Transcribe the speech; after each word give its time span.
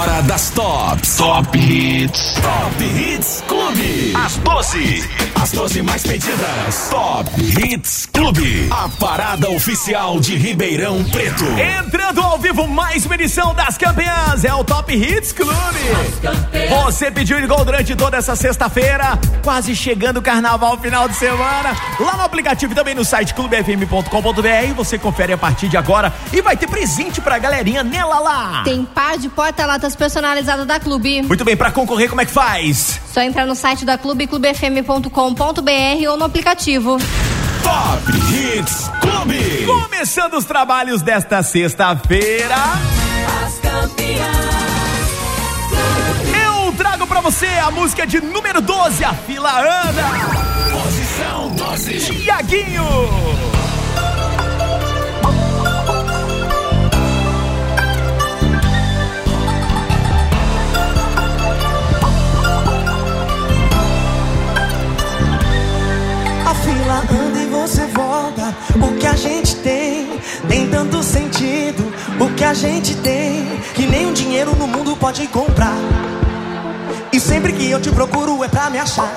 hora 0.00 0.22
das 0.22 0.48
tops. 0.50 1.16
Top 1.16 1.58
Hits. 1.58 2.34
Top 2.40 2.82
Hits 2.82 3.44
Clube. 3.46 4.14
As 4.16 4.36
12. 4.38 5.10
As 5.42 5.52
12 5.52 5.82
mais 5.82 6.02
pedidas. 6.02 6.88
Top 6.88 7.30
Hits 7.38 8.06
Clube. 8.06 8.68
A 8.70 8.88
parada 8.88 9.50
oficial 9.50 10.18
de 10.18 10.36
Ribeirão 10.36 11.04
Preto. 11.04 11.44
Entrando 11.84 12.22
ao 12.22 12.38
vivo, 12.38 12.66
mais 12.66 13.04
uma 13.04 13.14
edição 13.14 13.54
das 13.54 13.76
campeãs. 13.76 14.42
É 14.44 14.54
o 14.54 14.64
Top 14.64 14.90
Hits 14.90 15.32
Clube. 15.32 15.52
Você 16.84 17.10
pediu 17.10 17.36
e 17.36 17.42
ligou 17.42 17.62
durante 17.62 17.94
toda 17.94 18.16
essa 18.16 18.34
sexta-feira. 18.34 19.18
Quase 19.42 19.76
chegando 19.76 20.16
o 20.16 20.22
carnaval 20.22 20.78
final 20.78 21.08
de 21.08 21.16
semana. 21.16 21.76
Lá 21.98 22.16
no 22.16 22.22
aplicativo 22.22 22.72
e 22.72 22.74
também 22.74 22.94
no 22.94 23.04
site 23.04 23.34
clubefm.com.br. 23.34 24.74
Você 24.76 24.98
confere 24.98 25.34
a 25.34 25.38
partir 25.38 25.68
de 25.68 25.76
agora 25.76 26.10
e 26.32 26.40
vai 26.40 26.56
ter 26.56 26.68
presente 26.68 27.20
pra 27.20 27.38
galerinha 27.38 27.84
nela 27.84 28.18
lá. 28.18 28.62
Tem 28.64 28.82
par 28.84 29.18
de 29.18 29.28
porta-latas 29.28 29.90
personalizadas 30.00 30.66
da 30.66 30.80
Clube. 30.80 31.20
Muito 31.22 31.44
bem, 31.44 31.54
pra 31.54 31.70
concorrer, 31.70 32.08
como 32.08 32.22
é 32.22 32.24
que 32.24 32.32
faz? 32.32 32.98
Só 33.12 33.20
entrar 33.20 33.44
no 33.46 33.54
site 33.54 33.84
da 33.84 33.98
Clube, 33.98 34.26
clubefm.com.br 34.26 36.08
ou 36.08 36.16
no 36.16 36.24
aplicativo. 36.24 36.96
Top 37.62 38.10
Hits 38.32 38.90
Clube. 39.02 39.66
Começando 39.66 40.34
os 40.34 40.46
trabalhos 40.46 41.02
desta 41.02 41.42
sexta-feira. 41.42 42.54
As 43.44 43.58
campeãs. 43.58 44.40
Eu 46.46 46.72
trago 46.72 47.06
pra 47.06 47.20
você 47.20 47.46
a 47.46 47.70
música 47.70 48.06
de 48.06 48.22
número 48.22 48.62
12, 48.62 49.04
a 49.04 49.12
fila 49.12 49.60
anda. 49.60 50.02
Posição 50.72 51.50
12. 51.50 51.98
Tiaguinho. 52.22 53.69
Fila 66.62 67.02
anda 67.10 67.38
e 67.40 67.46
você 67.46 67.86
volta. 67.86 68.54
O 68.76 68.96
que 68.98 69.06
a 69.06 69.14
gente 69.14 69.56
tem 69.56 70.08
tem 70.48 70.68
tanto 70.68 71.02
sentido. 71.02 71.92
O 72.20 72.34
que 72.34 72.44
a 72.44 72.54
gente 72.54 72.94
tem 72.96 73.46
que 73.74 73.86
nem 73.86 74.06
um 74.06 74.12
dinheiro 74.12 74.54
no 74.56 74.66
mundo 74.66 74.96
pode 74.96 75.26
comprar. 75.28 75.76
E 77.12 77.18
sempre 77.18 77.52
que 77.52 77.70
eu 77.70 77.80
te 77.80 77.90
procuro 77.90 78.42
é 78.44 78.48
pra 78.48 78.70
me 78.70 78.78
achar. 78.78 79.12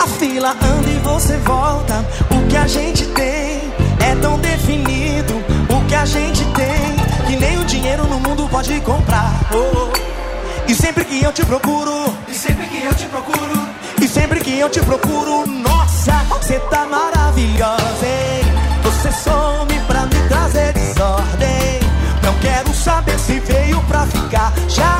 A 0.00 0.06
fila 0.06 0.50
anda 0.50 0.90
e 0.90 0.98
você 1.02 1.36
volta. 1.38 2.04
O 2.30 2.48
que 2.48 2.56
a 2.56 2.66
gente 2.66 3.06
tem 3.06 3.60
é 4.00 4.14
tão 4.20 4.38
definido. 4.38 5.34
O 5.68 5.86
que 5.86 5.94
a 5.94 6.04
gente 6.04 6.44
tem 6.52 6.94
que 7.26 7.34
o 7.56 7.64
dinheiro 7.64 8.04
no 8.06 8.20
mundo 8.20 8.48
pode 8.48 8.78
comprar. 8.80 9.32
Oh, 9.52 9.88
oh. 9.88 10.70
E 10.70 10.74
sempre 10.74 11.04
que 11.04 11.22
eu 11.22 11.32
te 11.32 11.44
procuro, 11.44 12.14
e 12.28 12.34
sempre 12.34 12.66
que 12.66 12.84
eu 12.84 12.94
te 12.94 13.06
procuro, 13.06 13.68
e 14.00 14.08
sempre 14.08 14.40
que 14.40 14.58
eu 14.58 14.68
te 14.68 14.80
procuro, 14.80 15.46
nossa, 15.46 16.12
você 16.28 16.58
tá 16.70 16.86
maravilhosa, 16.86 18.06
hein? 18.06 18.44
Você 18.82 19.12
some 19.12 19.78
pra 19.86 20.02
me 20.06 20.28
trazer 20.28 20.72
desordem. 20.72 21.80
Não 22.22 22.34
quero 22.40 22.72
saber 22.74 23.18
se 23.18 23.38
veio 23.40 23.80
pra 23.82 24.06
ficar, 24.06 24.52
já 24.68 24.98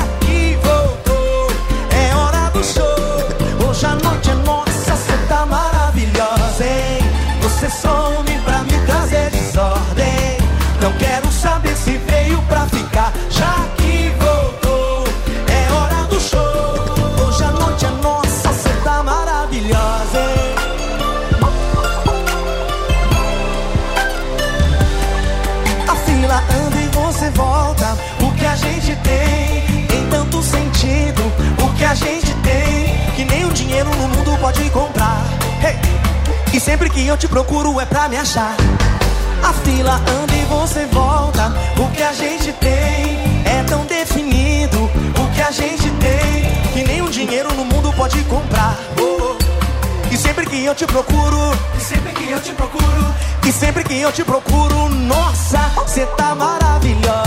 sempre 36.75 36.89
que 36.89 37.07
eu 37.07 37.15
te 37.15 37.25
procuro 37.25 37.79
é 37.79 37.85
pra 37.85 38.09
me 38.09 38.17
achar. 38.17 38.53
A 39.41 39.53
fila 39.63 39.95
anda 39.95 40.35
e 40.35 40.43
você 40.43 40.85
volta. 40.87 41.53
O 41.77 41.89
que 41.95 42.03
a 42.03 42.11
gente 42.11 42.51
tem 42.51 43.17
é 43.45 43.63
tão 43.65 43.85
definido. 43.85 44.83
O 44.83 45.33
que 45.33 45.41
a 45.41 45.51
gente 45.51 45.89
tem 45.89 46.83
que 46.85 47.01
o 47.01 47.09
dinheiro 47.09 47.53
no 47.53 47.63
mundo 47.63 47.93
pode 47.93 48.21
comprar. 48.23 48.77
Oh. 48.99 49.37
E 50.13 50.17
sempre 50.17 50.45
que 50.47 50.65
eu 50.65 50.75
te 50.75 50.85
procuro, 50.85 51.37
e 51.77 51.81
sempre 51.81 52.11
que 52.11 52.29
eu 52.29 52.41
te 52.41 52.51
procuro, 52.51 53.15
e 53.47 53.51
sempre 53.53 53.83
que 53.85 53.97
eu 54.01 54.11
te 54.11 54.25
procuro, 54.25 54.89
nossa, 54.89 55.59
você 55.77 56.05
tá 56.17 56.35
maravilhosa, 56.35 57.24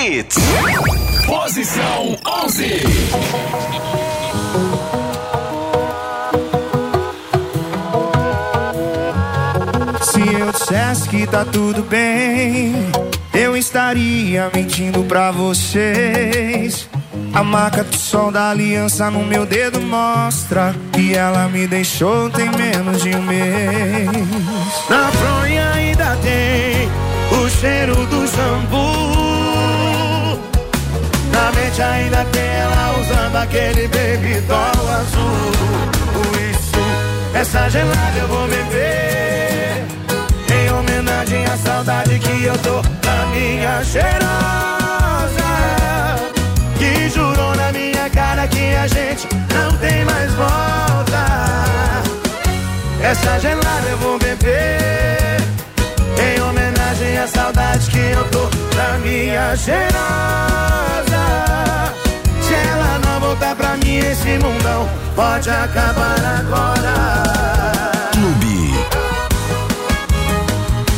Hits. 0.00 0.36
Posição 1.26 2.16
11. 2.26 2.64
Se 10.00 10.20
eu 10.20 10.52
dissesse 10.52 11.06
que 11.06 11.26
tá 11.26 11.44
tudo 11.44 11.82
bem, 11.82 12.74
eu 13.34 13.54
estaria 13.54 14.50
mentindo 14.54 15.04
pra 15.04 15.30
vocês. 15.30 16.88
A 17.34 17.44
marca 17.44 17.84
do 17.84 17.96
sol 17.96 18.32
da 18.32 18.48
aliança 18.50 19.10
no 19.10 19.22
meu 19.22 19.44
dedo 19.44 19.82
mostra 19.82 20.74
que 20.92 21.14
ela 21.14 21.46
me 21.48 21.66
deixou 21.66 22.30
tem 22.30 22.50
menos 22.52 23.02
de 23.02 23.14
um 23.14 23.22
mês. 23.22 24.88
Na 24.88 25.12
fronha 25.12 25.72
ainda 25.74 26.16
tem 26.16 26.88
o 27.38 27.50
cheiro 27.50 27.94
do 28.06 28.26
shampoo. 28.26 29.19
Mente 31.52 31.82
ainda 31.82 32.24
tem 32.32 32.42
ela 32.42 32.96
usando 33.00 33.36
aquele 33.36 33.88
baby 33.88 34.40
doll 34.46 34.88
azul. 34.88 35.50
Isso, 36.50 36.80
essa 37.34 37.68
gelada 37.68 38.18
eu 38.18 38.28
vou 38.28 38.46
beber. 38.46 39.84
Em 40.52 40.72
homenagem 40.72 41.44
à 41.46 41.56
saudade 41.56 42.18
que 42.18 42.44
eu 42.44 42.56
tô 42.58 42.80
da 42.82 43.26
minha 43.26 43.82
cheirosa. 43.84 44.20
Que 46.78 47.08
jurou 47.08 47.54
na 47.56 47.72
minha 47.72 48.08
cara 48.10 48.46
que 48.46 48.74
a 48.74 48.86
gente 48.86 49.28
não 49.54 49.76
tem 49.78 50.04
mais 50.04 50.32
volta. 50.34 51.26
Essa 53.02 53.38
gelada 53.40 53.88
eu 53.90 53.98
vou 53.98 54.18
beber. 54.18 55.40
Em 56.18 56.40
hoje 57.00 57.12
é 57.12 57.22
a 57.22 57.26
saudade 57.26 57.90
que 57.90 57.98
eu 57.98 58.24
tô 58.30 58.46
da 58.76 58.98
minha 58.98 59.56
cheirosa. 59.56 59.90
Se 62.42 62.54
ela 62.54 62.98
não 62.98 63.20
voltar 63.20 63.56
pra 63.56 63.76
mim, 63.78 63.98
esse 63.98 64.38
mundão 64.38 64.88
pode 65.16 65.48
acabar 65.48 66.18
agora. 66.40 66.94
Clube. 68.12 68.74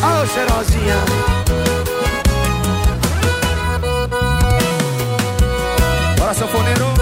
Ô, 0.03 0.23
oh, 0.23 0.27
cheirosinha. 0.27 0.97
Bora, 6.19 6.35
sanfoneiro. 6.35 6.93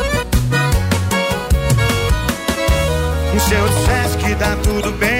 Se 3.48 3.54
eu 3.54 3.68
dissesse 3.68 4.16
que 4.18 4.34
dá 4.36 4.50
tá 4.50 4.56
tudo 4.62 4.92
bem 4.92 5.19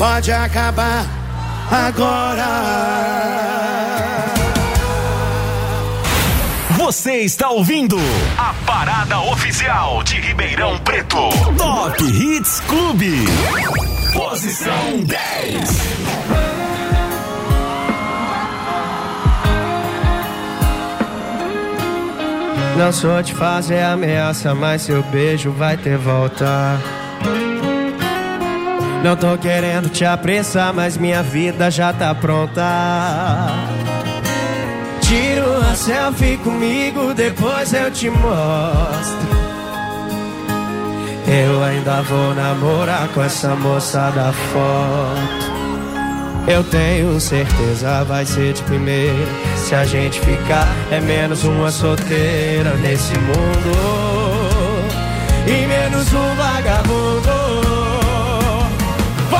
Pode 0.00 0.32
acabar 0.32 1.04
agora. 1.70 2.46
Você 6.78 7.18
está 7.18 7.50
ouvindo 7.50 7.98
a 8.38 8.54
parada 8.64 9.20
oficial 9.20 10.02
de 10.02 10.18
Ribeirão 10.18 10.78
Preto. 10.78 11.28
Top 11.58 12.02
Hits 12.02 12.60
Clube. 12.60 13.26
Posição 14.14 15.02
10. 15.04 15.70
Não 22.78 22.90
sou 22.90 23.22
de 23.22 23.34
fazer 23.34 23.82
ameaça, 23.82 24.54
mas 24.54 24.80
seu 24.80 25.02
beijo 25.02 25.52
vai 25.52 25.76
ter 25.76 25.98
volta. 25.98 26.80
Não 29.02 29.16
tô 29.16 29.38
querendo 29.38 29.88
te 29.88 30.04
apressar, 30.04 30.74
mas 30.74 30.98
minha 30.98 31.22
vida 31.22 31.70
já 31.70 31.92
tá 31.92 32.14
pronta. 32.14 33.48
Tira 35.00 35.48
uma 35.48 35.74
selfie 35.74 36.36
comigo, 36.38 37.14
depois 37.14 37.72
eu 37.72 37.90
te 37.90 38.10
mostro. 38.10 39.40
Eu 41.26 41.62
ainda 41.64 42.02
vou 42.02 42.34
namorar 42.34 43.08
com 43.08 43.22
essa 43.22 43.54
moça 43.56 44.10
da 44.10 44.32
foto. 44.32 45.50
Eu 46.46 46.62
tenho 46.64 47.18
certeza 47.20 48.04
vai 48.04 48.26
ser 48.26 48.52
de 48.52 48.62
primeira. 48.64 49.28
Se 49.56 49.74
a 49.74 49.84
gente 49.84 50.20
ficar, 50.20 50.66
é 50.90 51.00
menos 51.00 51.44
uma 51.44 51.70
solteira 51.70 52.74
nesse 52.82 53.16
mundo. 53.18 54.80
E 55.46 55.66
menos 55.66 56.12
um 56.12 56.34
vagabundo. 56.34 57.39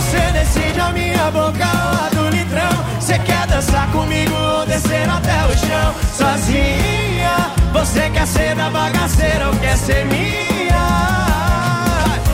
Você 0.00 0.19
decide 0.32 0.81
a 0.81 0.93
minha 0.93 1.31
boca 1.31 1.52
ou 1.52 2.06
a 2.06 2.08
do 2.08 2.35
litrão. 2.35 2.70
Você 2.99 3.19
quer 3.19 3.47
dançar 3.47 3.87
comigo 3.93 4.35
ou 4.35 4.64
descer 4.64 5.06
até 5.06 5.44
o 5.44 5.58
chão? 5.58 5.94
Sozinha, 6.17 7.52
você 7.70 8.08
quer 8.08 8.26
ser 8.26 8.55
da 8.56 8.70
bagaceira 8.70 9.49
ou 9.49 9.56
quer 9.56 9.76
ser 9.76 10.06
minha? 10.06 10.81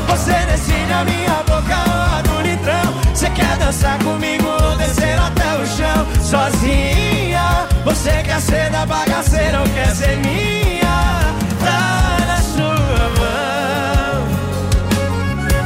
Você 0.08 0.32
decide 0.46 0.92
a 0.92 1.04
minha 1.04 1.42
boca 1.44 1.76
ou 1.88 2.18
a 2.18 2.22
do 2.22 2.40
litrão. 2.42 2.94
Você 3.12 3.28
quer 3.30 3.56
dançar 3.56 3.98
comigo 3.98 4.46
ou 4.46 4.76
descer 4.76 5.18
até 5.18 5.56
o 5.56 5.66
chão? 5.66 6.06
Sozinha, 6.22 7.66
você 7.84 8.22
quer 8.22 8.40
ser 8.40 8.70
da 8.70 8.86
bagaceira 8.86 9.60
ou 9.60 9.68
quer 9.70 9.92
ser 9.92 10.16
minha? 10.18 10.75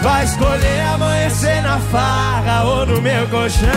Vai 0.02 0.24
escolher 0.24 0.80
amanhecer 0.94 1.62
na 1.62 1.78
farra 1.78 2.64
ou 2.64 2.86
no 2.86 3.02
meu 3.02 3.28
colchão. 3.28 3.68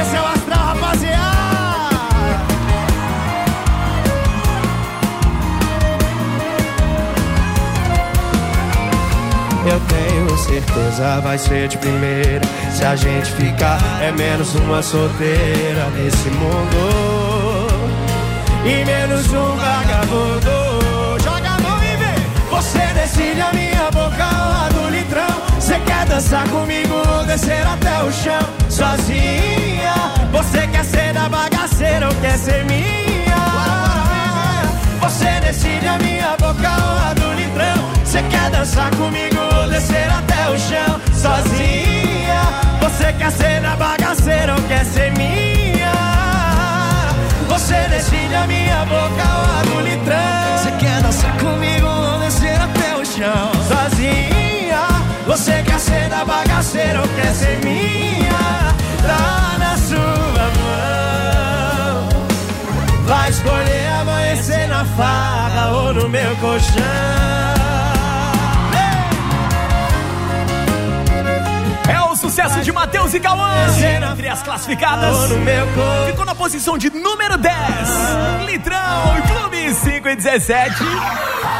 Esse 0.00 0.16
é 0.16 0.20
o 0.20 0.26
astral, 0.26 0.66
rapaziada. 0.66 1.26
Eu 9.66 9.80
tenho 9.80 10.38
certeza 10.38 11.20
vai 11.20 11.38
ser 11.38 11.68
de 11.68 11.76
primeira. 11.76 12.40
Se 12.72 12.84
a 12.84 12.96
gente 12.96 13.30
ficar, 13.32 13.78
é 14.00 14.10
menos 14.12 14.54
uma 14.54 14.82
solteira 14.82 15.90
nesse 15.96 16.30
mundo. 16.30 17.66
E 18.64 18.84
menos 18.84 19.26
um 19.32 19.56
vagabundo. 19.56 20.65
Decide 23.16 23.40
a 23.40 23.52
minha 23.52 23.90
boca 23.90 24.24
a 24.24 24.68
do 24.68 24.90
litrão. 24.90 25.26
Você 25.58 25.78
quer 25.80 26.06
dançar 26.06 26.46
comigo 26.48 26.94
ou 26.94 27.24
descer 27.24 27.66
até 27.66 28.02
o 28.02 28.12
chão? 28.12 28.40
Sozinha. 28.68 29.94
Você 30.32 30.66
quer 30.66 30.84
ser 30.84 31.12
da 31.14 31.28
bagaceira 31.28 32.08
ou 32.08 32.14
quer 32.16 32.36
ser 32.38 32.64
minha? 32.64 33.36
Você 35.00 35.40
decide 35.40 35.86
a 35.86 35.98
minha 35.98 36.36
boca 36.36 36.68
a 36.68 37.14
do 37.14 37.32
litrão. 37.32 37.90
Você 38.04 38.22
quer 38.22 38.50
dançar 38.50 38.90
comigo 38.96 39.40
ou 39.60 39.68
descer 39.68 40.08
até 40.10 40.50
o 40.50 40.58
chão? 40.58 41.00
Sozinha. 41.14 42.42
Você 42.80 43.12
quer 43.14 43.32
ser 43.32 43.60
da 43.62 43.76
bagaceira 43.76 44.54
ou 44.54 44.62
quer 44.68 44.84
ser 44.84 45.10
minha? 45.12 45.92
Você 47.48 47.76
decide 47.88 48.34
a 48.34 48.46
minha 48.46 48.84
boca 48.84 49.35
quer 57.26 57.34
ser 57.34 57.58
minha? 57.64 58.74
Tá 59.02 59.58
na 59.58 59.76
sua 59.76 60.46
mão. 60.60 62.08
Vai 63.04 63.30
escolher 63.30 63.88
amanhecer 64.00 64.68
na 64.68 64.84
farra 64.84 65.70
ou 65.72 65.94
no 65.94 66.08
meu 66.08 66.36
colchão. 66.36 66.82
É 71.88 72.00
o 72.00 72.16
sucesso 72.16 72.60
de 72.60 72.72
Matheus 72.72 73.14
e 73.14 73.20
Cauã. 73.20 73.50
Entre 74.12 74.28
as 74.28 74.42
classificadas. 74.42 75.16
Ficou 76.06 76.24
na 76.24 76.34
posição 76.34 76.78
de 76.78 76.90
número 76.90 77.36
10. 77.36 77.54
Litrão, 78.46 79.22
Clube 79.26 79.74
5 79.74 80.08
e 80.08 80.16
17. 80.16 80.74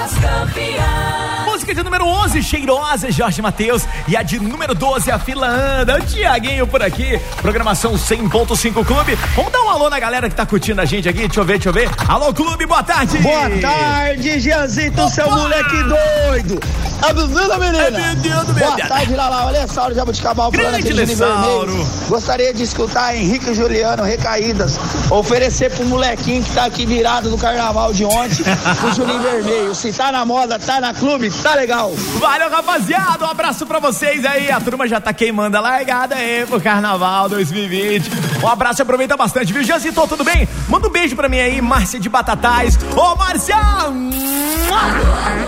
As 0.05 0.15
campeãs. 0.15 1.47
Música 1.67 1.83
de 1.83 1.91
número 1.91 2.07
11, 2.07 2.43
Cheirosa, 2.45 3.11
Jorge 3.11 3.43
Matheus. 3.43 3.83
E 4.07 4.17
a 4.17 4.23
de 4.23 4.39
número 4.39 4.73
12, 4.73 5.11
a 5.11 5.19
fila 5.19 5.49
anda. 5.49 5.97
O 5.97 6.01
Tiaguinho 6.01 6.65
por 6.65 6.81
aqui. 6.81 7.21
Programação 7.43 7.95
100.5 7.95 8.87
Clube. 8.87 9.19
Vamos 9.35 9.51
dar 9.51 9.63
um 9.63 9.71
alô 9.71 9.91
na 9.91 9.99
galera 9.99 10.31
que 10.31 10.37
tá 10.37 10.47
curtindo 10.47 10.81
a 10.81 10.85
gente 10.85 11.09
aqui. 11.09 11.27
Deixa 11.27 11.41
eu 11.41 11.45
ver, 11.45 11.55
deixa 11.55 11.71
eu 11.71 11.73
ver. 11.73 11.91
Alô, 12.07 12.33
Clube, 12.33 12.67
boa 12.67 12.85
tarde. 12.85 13.19
Boa 13.19 13.51
tarde, 13.61 14.39
Gianzito, 14.39 15.09
seu 15.09 15.29
moleque 15.29 15.83
doido. 15.83 16.61
Tá 17.01 17.09
ouvindo, 17.09 17.59
menina? 17.59 17.79
É 17.79 17.91
menino, 18.15 18.45
Boa 18.45 18.55
menina. 18.55 18.89
tarde, 18.89 19.15
Lala. 19.15 19.47
Olha 19.47 19.67
só, 19.67 19.93
Jabuticabal 19.93 20.53
falando 20.53 20.75
aqui 20.77 20.93
de. 20.95 21.05
Vermelho. 21.05 21.87
Gostaria 22.09 22.55
de 22.55 22.63
escutar 22.63 23.15
Henrique 23.15 23.51
e 23.51 23.55
Juliano, 23.55 24.03
Recaídas. 24.03 24.79
Oferecer 25.11 25.71
pro 25.73 25.85
molequinho 25.85 26.43
que 26.43 26.53
tá 26.53 26.65
aqui 26.65 26.87
virado 26.87 27.29
no 27.29 27.37
carnaval 27.37 27.93
de 27.93 28.05
ontem, 28.05 28.45
o 28.89 28.95
Juninho 28.95 29.21
Vermelho. 29.21 29.75
Se 29.75 29.93
tá 29.93 30.11
na 30.11 30.25
moda, 30.25 30.59
tá 30.59 30.81
na 30.81 30.95
clube, 30.95 31.31
tá 31.31 31.56
legal. 31.57 31.93
Valeu, 32.19 32.51
rapaziada. 32.51 33.25
Um 33.25 33.31
abraço 33.31 33.67
pra 33.67 33.79
vocês 33.79 34.25
aí. 34.25 34.51
A 34.51 34.61
turma 34.61 34.87
já 34.87 35.01
tá 35.01 35.13
queimando 35.13 35.57
a 35.57 35.61
largada 35.61 36.15
aí 36.15 36.45
pro 36.47 36.61
Carnaval 36.61 37.29
2020. 37.29 38.11
Um 38.43 38.49
abraço 38.49 38.81
e 38.81 38.83
aproveita 38.83 39.17
bastante, 39.17 39.53
viu? 39.53 39.65
Jancito, 39.65 40.07
tudo 40.07 40.23
bem? 40.23 40.47
Manda 40.69 40.87
um 40.87 40.91
beijo 40.91 41.17
pra 41.17 41.29
mim 41.29 41.39
aí, 41.39 41.61
Márcia 41.61 41.99
de 41.99 42.09
Batatais. 42.09 42.79
Ô, 42.95 43.17
Márcia! 43.17 43.57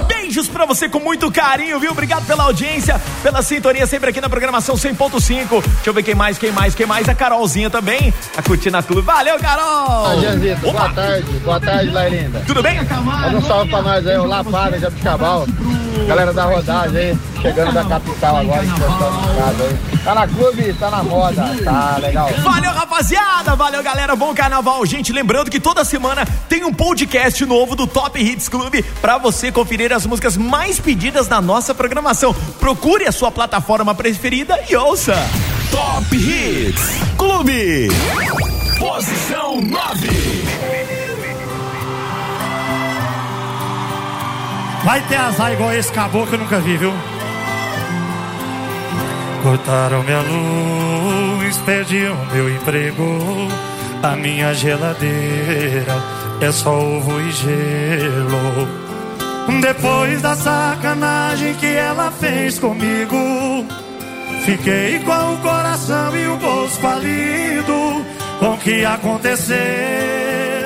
Beijos 0.07 0.49
pra 0.49 0.65
você 0.65 0.89
com 0.89 0.99
muito 0.99 1.31
carinho, 1.31 1.79
viu? 1.79 1.91
Obrigado 1.93 2.25
pela 2.27 2.45
audiência, 2.45 3.01
pela 3.23 3.43
sintonia 3.43 3.87
sempre 3.87 4.11
aqui 4.11 4.21
na 4.21 4.29
programação 4.29 4.77
100.5. 4.77 5.63
Deixa 5.63 5.63
eu 5.87 5.93
ver 5.93 6.03
quem 6.03 6.15
mais, 6.15 6.39
quem 6.39 6.51
mais, 6.53 6.75
quem 6.75 6.87
mais. 6.87 7.09
A 7.09 7.15
Carolzinha 7.15 7.69
também, 7.69 8.13
a 8.37 8.43
Curtina 8.43 8.83
Clube. 8.83 9.03
Valeu, 9.03 9.39
Carol! 9.39 10.07
Ah, 10.07 10.17
Janzito, 10.21 10.61
boa 10.61 10.89
tarde, 10.91 11.33
boa 11.41 11.61
tarde, 11.61 11.91
Lairinda. 11.91 12.43
Tudo 12.47 12.63
bem? 12.63 12.79
Manda 12.83 13.37
um 13.37 13.43
salve 13.43 13.71
pra 13.71 13.83
nós 13.83 14.07
aí, 14.07 14.17
o 14.17 14.25
Lapada, 14.25 14.79
Jabuticabal. 14.79 15.47
Galera 16.07 16.33
da 16.33 16.45
rodagem 16.45 16.97
aí, 16.99 17.19
chegando 17.43 17.73
da 17.73 17.85
capital 17.85 18.37
agora, 18.37 18.65
encostando 18.65 19.63
aí. 19.65 19.99
Tá 20.05 20.15
na 20.15 20.29
clube, 20.29 20.73
tá 20.75 20.91
na 20.91 21.03
moda, 21.03 21.57
tá 21.65 21.99
legal. 22.01 22.31
Valeu, 22.43 22.73
rapaziada! 22.73 23.55
Valeu, 23.57 23.83
galera! 23.83 24.17
Bom 24.17 24.35
carnaval! 24.35 24.85
Gente, 24.87 25.13
lembrando 25.13 25.51
que 25.51 25.61
toda 25.61 25.85
semana 25.85 26.25
tem 26.49 26.65
um 26.65 26.73
podcast 26.73 27.45
novo 27.45 27.77
do 27.77 27.87
Top 27.87 28.19
Hits 28.21 28.49
Clube 28.49 28.83
pra 29.01 29.19
você 29.19 29.53
conferir 29.53 29.93
as 29.93 30.07
músicas 30.07 30.37
mais 30.37 30.79
pedidas 30.81 31.29
na 31.29 31.41
nossa 31.41 31.75
programação. 31.75 32.35
Procure 32.59 33.07
a 33.07 33.13
sua 33.13 33.31
plataforma 33.31 33.95
preferida 33.95 34.59
e 34.69 34.77
ouça! 34.77 35.15
Top 35.71 36.17
Hits 36.17 36.99
Clube. 37.17 37.89
Posição 38.79 39.61
9. 39.61 40.09
Vai 44.89 45.03
ter 45.03 45.17
azar 45.17 45.53
igual 45.53 45.71
esse 45.75 45.93
caboclo 45.93 46.27
que 46.27 46.35
eu 46.35 46.39
nunca 46.39 46.61
vi, 46.61 46.79
viu? 46.79 46.95
Cortaram 49.43 50.03
minha 50.03 50.23
luz, 50.23 51.59
perdi 51.59 52.07
o 52.07 52.17
meu 52.33 52.49
emprego. 52.49 53.05
A 54.03 54.17
minha 54.17 54.55
geladeira 54.55 55.95
é 56.41 56.51
só 56.51 56.73
ovo 56.73 57.21
e 57.21 57.31
gelo. 57.33 58.67
Depois 59.61 60.23
da 60.23 60.35
sacanagem 60.35 61.53
que 61.57 61.67
ela 61.67 62.11
fez 62.11 62.59
comigo, 62.59 63.67
fiquei 64.47 65.01
com 65.01 65.35
o 65.35 65.39
coração 65.43 66.17
e 66.17 66.29
o 66.29 66.37
bolso 66.39 66.81
falido. 66.81 68.07
Com 68.41 68.55
o 68.55 68.57
que 68.57 68.87
aconteceu? 68.87 70.58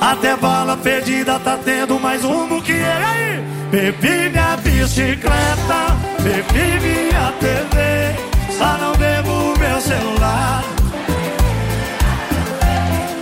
Até 0.00 0.34
bala 0.34 0.78
perdida 0.78 1.38
tá 1.38 1.58
tendo 1.62 2.00
mais 2.00 2.22
rumo 2.22 2.62
que 2.62 2.72
ele 2.72 2.84
aí. 2.84 3.44
Bebi 3.70 4.30
minha 4.30 4.56
bicicleta, 4.56 5.96
bebi 6.20 6.80
minha 6.80 7.32
TV, 7.38 8.56
só 8.58 8.78
não 8.78 8.96
bebo 8.96 9.58
meu 9.58 9.80
celular. 9.80 10.64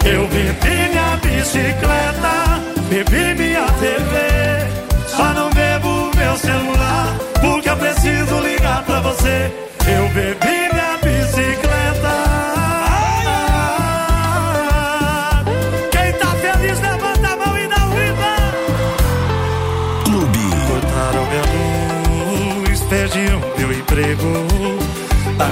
Eu 0.05 0.27
bebi 0.29 0.89
minha 0.89 1.17
bicicleta, 1.21 2.63
bebi 2.89 3.35
minha 3.35 3.67
TV, 3.73 5.07
só 5.09 5.35
não 5.35 5.51
bebo 5.51 6.11
meu 6.17 6.37
celular, 6.39 7.17
porque 7.41 7.69
eu 7.69 7.77
preciso 7.77 8.41
ligar 8.41 8.85
pra 8.85 9.01
você. 9.01 9.53
Eu 9.87 10.09
bebi 10.11 10.68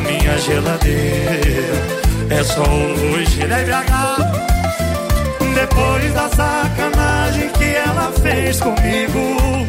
minha 0.01 0.39
geladeira 0.39 2.07
é 2.31 2.43
só 2.43 2.63
hoje. 2.63 3.43
Ele 3.43 3.53
é. 3.53 4.47
Depois 5.55 6.13
da 6.13 6.29
sacanagem 6.29 7.49
que 7.51 7.65
ela 7.65 8.13
fez 8.23 8.61
comigo, 8.61 9.67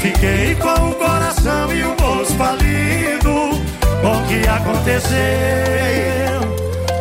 fiquei 0.00 0.54
com 0.54 0.90
o 0.90 0.94
coração 0.94 1.74
e 1.74 1.82
o 1.82 1.94
bolso 1.96 2.34
falido. 2.34 3.50
O 4.02 4.26
que 4.28 4.48
aconteceu? 4.48 5.10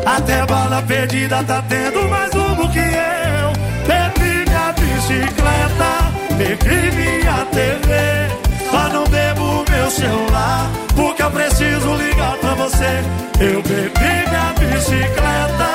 Até 0.05 0.45
bala 0.45 0.81
perdida 0.81 1.43
tá 1.43 1.63
tendo 1.69 2.09
mais 2.09 2.33
rumo 2.33 2.67
que 2.71 2.79
eu. 2.79 3.53
Bebi 3.85 4.49
minha 4.49 4.73
bicicleta, 4.73 6.11
bebi 6.35 6.91
minha 6.95 7.45
TV. 7.51 8.48
Não 8.93 9.05
bebo 9.05 9.65
meu 9.69 9.89
celular, 9.91 10.69
porque 10.95 11.21
eu 11.23 11.31
preciso 11.31 11.95
ligar 11.95 12.37
pra 12.37 12.53
você. 12.55 13.03
Eu 13.39 13.61
bebi 13.63 14.29
minha 14.29 14.53
bicicleta, 14.59 15.69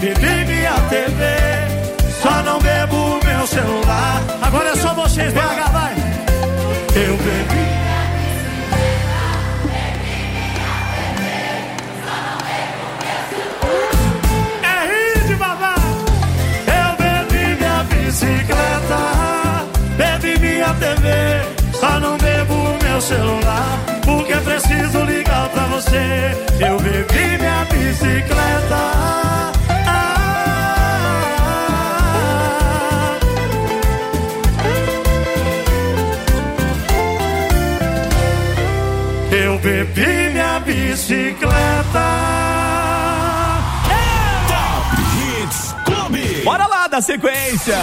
bebi 0.00 0.44
minha 0.46 0.72
TV. 0.88 1.24
Só 2.22 2.42
não 2.42 2.58
bebo 2.60 3.20
meu 3.24 3.46
celular. 3.46 4.22
Agora 4.42 4.70
é 4.70 4.76
só 4.76 4.94
vocês, 4.94 5.32
BH, 5.32 5.70
vai. 5.72 5.94
Eu 6.96 7.16
bebi. 7.16 7.83
Celular, 23.04 23.78
porque 24.02 24.34
preciso 24.36 25.04
ligar 25.04 25.48
pra 25.50 25.64
você. 25.66 26.34
Eu 26.58 26.78
bebi 26.78 27.38
minha 27.38 27.66
bicicleta. 27.66 28.80
Ah. 29.86 30.32
Eu 39.30 39.58
bebi 39.58 40.30
minha 40.32 40.60
bicicleta. 40.60 42.06
Top 44.48 44.96
Hits 45.42 45.74
Clube. 45.84 46.42
Bora 46.42 46.66
lá 46.66 46.83
da 46.94 47.02
sequência! 47.02 47.76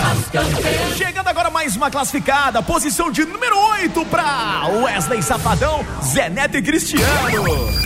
Chegando 0.96 1.27
agora 1.27 1.50
mais 1.50 1.75
uma 1.75 1.91
classificada, 1.91 2.63
posição 2.63 3.12
de 3.12 3.25
número 3.25 3.58
8 3.58 4.06
pra 4.06 4.68
Wesley 4.68 5.22
Safadão, 5.22 5.86
Zé 6.01 6.30
Neto 6.30 6.56
e 6.56 6.62
Cristiano. 6.62 7.44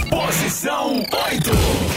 Posição 0.08 0.98
8. 0.98 1.95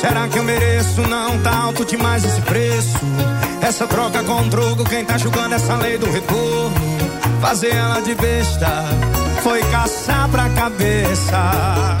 Será 0.00 0.26
que 0.28 0.38
eu 0.38 0.42
mereço? 0.42 1.02
Não 1.02 1.38
tá 1.40 1.54
alto 1.54 1.84
demais 1.84 2.24
esse 2.24 2.40
preço. 2.40 2.98
Essa 3.60 3.86
troca 3.86 4.22
com 4.22 4.48
drogo, 4.48 4.82
quem 4.84 5.04
tá 5.04 5.18
julgando 5.18 5.54
essa 5.54 5.74
lei 5.76 5.98
do 5.98 6.10
retorno? 6.10 6.98
Fazer 7.42 7.74
ela 7.74 8.00
de 8.00 8.14
besta 8.14 8.66
foi 9.42 9.62
caçar 9.64 10.26
pra 10.30 10.48
cabeça. 10.50 11.98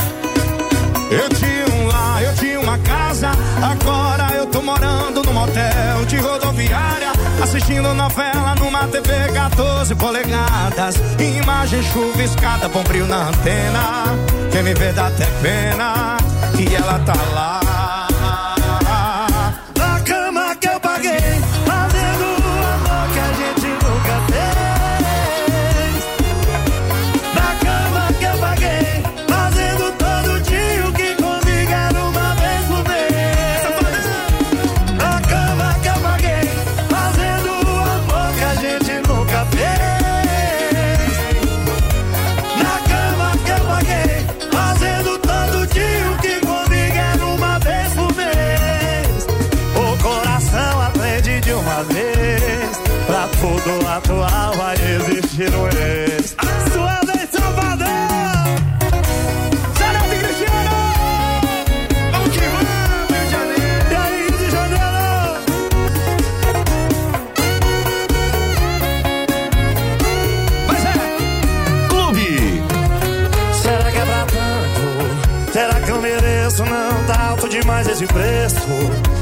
Eu 1.10 1.28
tinha 1.28 1.66
um 1.76 1.88
lar, 1.88 2.22
eu 2.22 2.34
tinha 2.36 2.58
uma 2.58 2.78
casa. 2.78 3.32
Agora 3.62 4.34
eu 4.34 4.46
tô 4.46 4.62
morando 4.62 5.22
num 5.22 5.34
motel 5.34 6.06
de 6.06 6.16
rodoviária. 6.16 7.12
Assistindo 7.42 7.92
novela 7.92 8.54
numa 8.54 8.88
TV 8.88 9.30
14 9.34 9.94
polegadas. 9.96 10.96
Imagem 11.18 11.82
chuviscada, 11.82 12.66
bom 12.70 12.82
brilho 12.82 13.06
na 13.06 13.28
antena. 13.28 14.04
Quem 14.50 14.62
me 14.62 14.72
vê 14.72 14.90
dá 14.90 15.08
até 15.08 15.26
pena. 15.42 16.16
E 16.58 16.74
ela 16.74 16.98
tá 17.00 17.14
lá. 17.34 17.69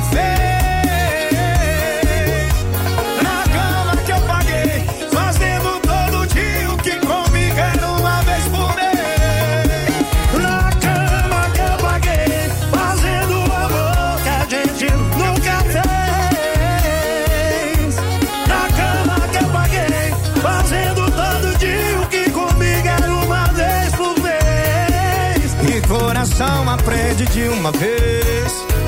fez. 0.00 1.32
Na 3.22 3.44
cama 3.52 3.96
que 4.04 4.12
eu 4.12 4.20
paguei, 4.22 4.84
fazendo 5.12 5.80
todo 5.80 6.26
dia 6.28 6.70
o 6.70 6.76
que 6.78 6.92
comigo 7.00 7.58
era 7.58 7.86
uma 7.90 8.22
vez 8.22 8.44
por 8.44 8.74
mês. 8.74 9.92
Na 10.34 10.70
cama 10.80 11.50
que 11.52 11.60
eu 11.60 11.76
paguei, 11.78 12.50
fazendo 12.70 13.34
amor 13.52 14.20
que 14.22 14.28
a 14.28 14.46
gente 14.48 14.86
nunca 15.16 15.54
fez. 16.62 17.96
Na 18.48 18.64
cama 18.76 19.16
que 19.28 19.38
eu 19.44 19.48
paguei, 19.50 20.14
fazendo 20.40 21.10
todo 21.10 21.58
dia 21.58 22.00
o 22.00 22.06
que 22.06 22.30
comigo 22.30 22.88
era 22.88 23.12
uma 23.12 23.46
vez 23.52 23.94
por 23.94 24.18
mês. 24.20 25.54
E 25.68 25.80
coração 25.86 26.68
aprende 26.70 27.26
de 27.26 27.48
uma 27.48 27.70
vez. 27.72 28.71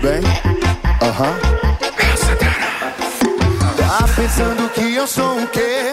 Bem? 0.00 0.20
Aham. 1.02 1.36
Tá 3.78 4.08
pensando 4.16 4.68
que 4.70 4.94
eu 4.94 5.06
sou 5.06 5.42
o 5.42 5.46
quê? 5.48 5.92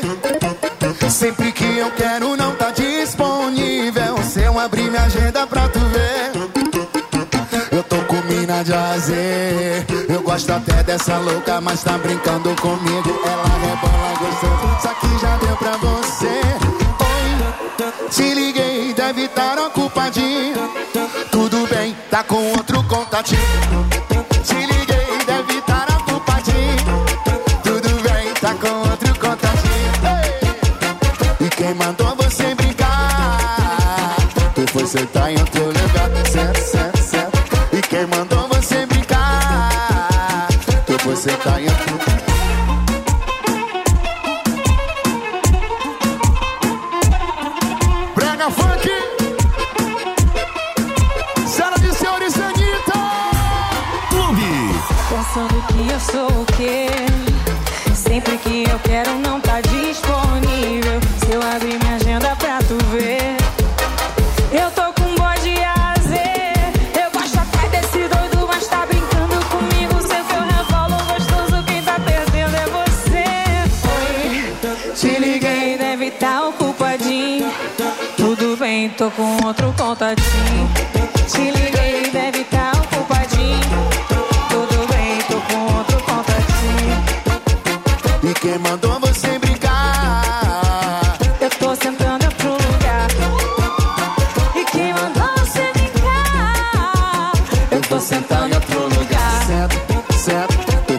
Sempre 1.10 1.52
que 1.52 1.78
eu 1.78 1.91
quero 1.91 2.36
não 2.38 2.56
tá 2.56 2.72
disponível. 2.72 4.17
Se 4.24 4.41
eu 4.43 4.60
abrir 4.60 4.89
minha 4.89 5.04
agenda 5.04 5.46
pra 5.48 5.67
tu 5.67 5.80
ver, 5.80 6.32
eu 7.72 7.84
tô 7.84 7.98
com 8.04 8.22
mina 8.24 8.63
de 8.63 8.74
azer. 8.74 9.86
Eu 10.08 10.22
gosto 10.22 10.52
até 10.52 10.84
dessa 10.84 11.17
louca, 11.17 11.60
mas 11.60 11.84
tá 11.84 11.98
brincando 11.98 12.56
comigo. 12.62 13.22
Ela 13.26 13.48
rebola 13.60 14.13
gostoso, 14.20 14.82
só 14.82 14.93
que 14.93 15.20
já 15.20 15.38
deu 15.38 15.56
pra 15.58 15.78
você. 15.78 16.41
Oi, 17.00 18.10
te 18.10 18.34
liguei, 18.34 18.93
deve 18.93 19.24
estar 19.24 19.58
ocupadinho. 19.58 20.56
Tudo 21.32 21.67
bem, 21.67 21.96
tá 22.12 22.24
com 22.24 22.52
outro 22.52 22.84
contatinho. 22.84 23.97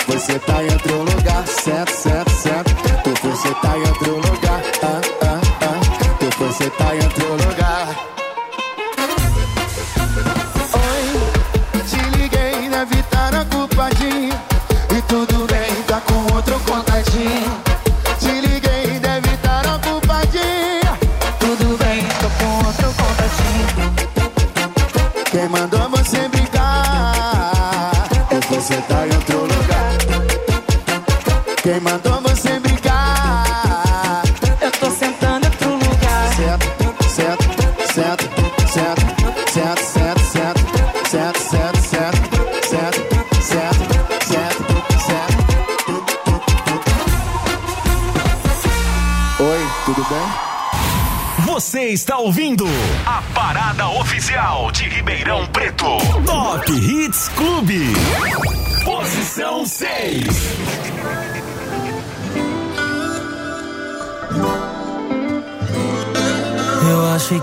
Você 0.09 0.39
tá 0.39 0.65
em 0.65 0.73
outro 0.73 0.99
lugar, 1.03 1.47
certo, 1.47 1.91
certo. 1.91 2.18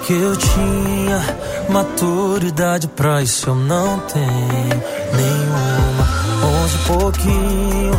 Que 0.05 0.13
eu 0.13 0.37
tinha 0.37 1.19
maturidade 1.67 2.87
pra 2.89 3.23
isso, 3.23 3.49
eu 3.49 3.55
não 3.55 3.99
tenho 4.01 4.83
nenhuma. 5.15 6.05
Onze 6.43 6.77
pouquinho, 6.85 7.93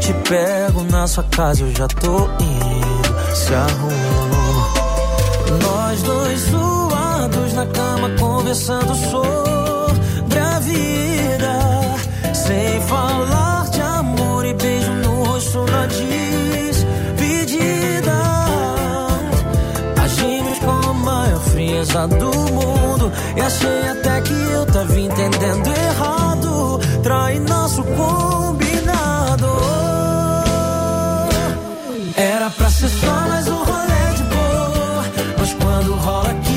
te 0.00 0.14
pego 0.28 0.82
na 0.84 1.06
sua 1.06 1.24
casa, 1.24 1.62
eu 1.62 1.74
já 1.74 1.86
tô 1.88 2.24
indo, 2.40 3.34
se 3.36 3.54
arruma. 3.54 3.92
Nós 5.62 6.02
dois 6.02 6.40
suados 6.40 7.52
na 7.52 7.66
cama, 7.66 8.08
conversando 8.18 8.94
sobre 8.94 10.38
a 10.38 10.58
vida, 10.60 12.34
sem 12.34 12.80
falar 12.82 13.68
de 13.70 13.80
amor 13.82 14.46
e 14.46 14.54
beijo 14.54 14.90
no 14.90 15.24
rosto 15.24 15.66
na. 15.70 15.82
Frieza 21.62 22.08
do 22.08 22.32
mundo 22.52 23.12
e 23.36 23.40
achei 23.40 23.88
até 23.88 24.20
que 24.22 24.32
eu 24.32 24.66
tava 24.66 24.98
entendendo 24.98 25.66
errado. 25.68 26.80
Trai 27.02 27.38
nosso 27.38 27.82
combinado. 27.84 29.46
Era 32.16 32.50
pra 32.50 32.70
ser 32.70 32.88
só 32.88 33.12
mais 33.28 33.48
um 33.48 33.56
rolê 33.56 34.14
de 34.16 34.22
boa. 34.24 35.04
Mas 35.38 35.54
quando 35.54 35.94
rola 35.94 36.34
química, 36.34 36.51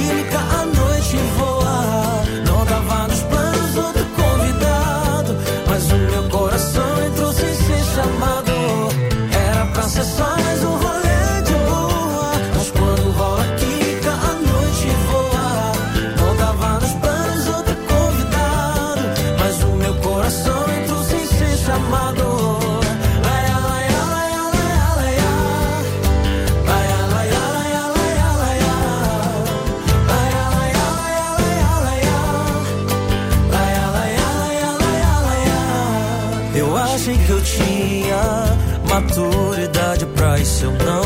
isso, 40.46 40.66
eu 40.66 40.72
não 40.74 41.05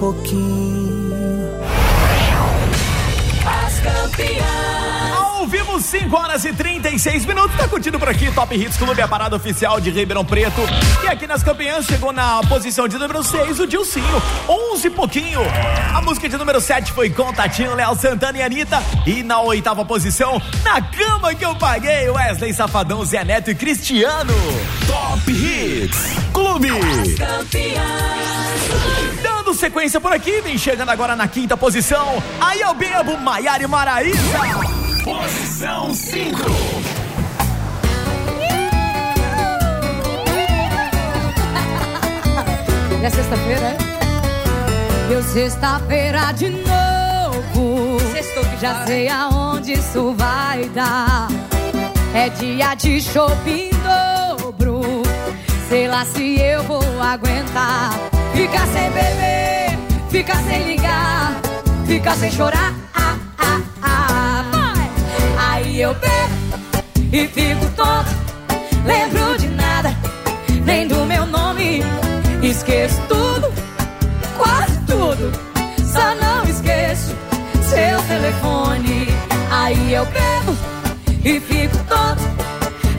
pouquinho. 0.00 1.60
As 3.44 3.80
campeãs. 3.80 5.12
Ao 5.12 5.46
vivo, 5.46 5.78
5 5.78 6.16
horas 6.16 6.42
e 6.46 6.54
36 6.54 7.26
minutos. 7.26 7.54
Tá 7.54 7.68
curtindo 7.68 7.98
por 7.98 8.08
aqui, 8.08 8.32
Top 8.32 8.54
Hits 8.54 8.78
Clube, 8.78 9.02
a 9.02 9.06
parada 9.06 9.36
oficial 9.36 9.78
de 9.78 9.90
Ribeirão 9.90 10.24
Preto. 10.24 10.62
E 11.04 11.06
aqui 11.06 11.26
nas 11.26 11.42
campeãs 11.42 11.84
chegou 11.84 12.14
na 12.14 12.40
posição 12.44 12.88
de 12.88 12.96
número 12.96 13.22
6 13.22 13.60
o 13.60 13.66
Dilcinho, 13.66 14.22
11 14.48 14.86
e 14.86 14.90
pouquinho. 14.90 15.40
A 15.94 16.00
música 16.00 16.30
de 16.30 16.38
número 16.38 16.62
7 16.62 16.92
foi 16.92 17.10
Contatinho, 17.10 17.74
Léo 17.74 17.94
Santana 17.94 18.38
e 18.38 18.42
Anitta. 18.42 18.82
E 19.06 19.22
na 19.22 19.42
oitava 19.42 19.84
posição, 19.84 20.40
na 20.64 20.80
cama 20.80 21.34
que 21.34 21.44
eu 21.44 21.54
paguei, 21.56 22.08
Wesley 22.08 22.54
Safadão, 22.54 23.04
Zé 23.04 23.22
Neto 23.22 23.50
e 23.50 23.54
Cristiano. 23.54 24.32
Top 24.86 25.30
Hits 25.30 25.98
Clube. 26.32 26.70
As 26.70 27.14
campeãs. 27.14 29.19
Dando 29.50 29.58
sequência 29.58 30.00
por 30.00 30.12
aqui, 30.12 30.40
vem 30.42 30.56
chegando 30.56 30.90
agora 30.90 31.16
na 31.16 31.26
quinta 31.26 31.56
posição. 31.56 32.22
Aí 32.40 32.60
eu 32.60 32.72
bebo, 32.72 33.18
Maiara 33.18 33.60
e 33.60 33.66
Maraísa. 33.66 34.20
Posição 35.02 35.92
5. 35.92 36.38
É 43.02 43.10
sexta-feira, 43.10 43.60
é? 43.60 43.76
Deu 45.08 45.22
sexta-feira 45.24 46.30
de 46.30 46.50
novo. 46.50 47.98
Sextou 48.12 48.44
que 48.44 48.56
Já 48.60 48.86
sei 48.86 49.08
aonde 49.08 49.72
isso 49.72 50.14
vai 50.16 50.68
dar. 50.68 51.26
É 52.14 52.28
dia 52.28 52.76
de 52.76 53.00
shopping 53.00 53.70
dobro. 53.82 55.02
Sei 55.68 55.88
lá 55.88 56.04
se 56.04 56.38
eu 56.38 56.62
vou 56.62 57.02
aguentar. 57.02 58.19
Sem 58.72 58.90
beber, 58.90 59.78
ficar 60.10 60.42
sem 60.44 60.68
ligar, 60.68 61.40
ficar 61.86 62.16
sem 62.16 62.30
chorar. 62.30 62.74
Ah, 62.94 63.16
ah, 63.38 63.60
ah. 63.82 64.74
Aí 65.52 65.80
eu 65.80 65.94
bebo 65.94 66.90
e 67.12 67.26
fico 67.28 67.66
tonto. 67.76 68.10
Lembro 68.84 69.38
de 69.38 69.48
nada, 69.48 69.94
nem 70.64 70.86
do 70.86 71.04
meu 71.06 71.26
nome. 71.26 71.82
Esqueço 72.42 73.00
tudo, 73.08 73.52
quase 74.36 74.78
tudo. 74.86 75.32
Só 75.92 76.14
não 76.14 76.44
esqueço 76.44 77.14
seu 77.62 78.02
telefone. 78.02 79.06
Aí 79.50 79.92
eu 79.92 80.06
bebo 80.06 80.56
e 81.24 81.40
fico 81.40 81.76
tonto. 81.84 82.22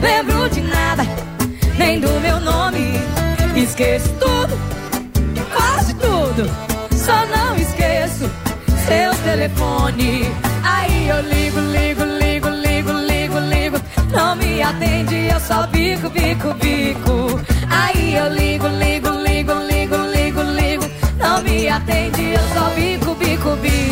Lembro 0.00 0.48
de 0.50 0.60
nada, 0.60 1.04
nem 1.78 2.00
do 2.00 2.20
meu 2.20 2.40
nome. 2.40 2.92
Esqueço 3.56 4.08
tudo, 4.20 4.58
tudo. 6.32 6.48
Só 6.96 7.26
não 7.26 7.56
esqueço 7.56 8.30
seu 8.86 9.14
telefone. 9.24 10.24
Aí 10.62 11.08
eu 11.08 11.20
ligo, 11.20 11.60
ligo, 11.60 12.04
ligo, 12.04 12.48
ligo, 12.48 12.92
ligo, 12.92 13.38
ligo. 13.38 13.76
Não 14.10 14.36
me 14.36 14.62
atende, 14.62 15.28
eu 15.28 15.40
só 15.40 15.66
bico, 15.66 16.08
bico, 16.10 16.54
bico. 16.54 17.40
Aí 17.68 18.14
eu 18.14 18.28
ligo, 18.28 18.66
ligo, 18.68 19.08
ligo, 19.10 19.52
ligo, 19.52 19.96
ligo, 19.96 20.42
ligo. 20.42 20.84
Não 21.18 21.42
me 21.42 21.68
atende, 21.68 22.32
eu 22.32 22.42
só 22.54 22.70
bico, 22.70 23.14
bico, 23.14 23.56
bico. 23.56 23.91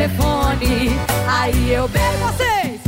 telefone. 0.00 0.98
Aí 1.28 1.72
eu 1.72 1.86
bebo 1.86 2.16
vocês. 2.18 2.80